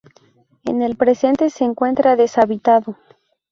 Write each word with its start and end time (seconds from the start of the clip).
En 0.65 0.81
el 0.81 0.97
presente 0.97 1.51
se 1.51 1.63
encuentra 1.63 2.15
deshabitado. 2.15 2.97